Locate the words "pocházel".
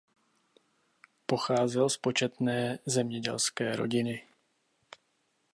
1.25-1.89